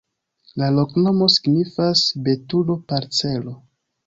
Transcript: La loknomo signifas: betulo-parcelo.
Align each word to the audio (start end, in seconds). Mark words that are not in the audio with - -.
La 0.61 0.69
loknomo 0.77 1.27
signifas: 1.33 2.03
betulo-parcelo. 2.29 3.55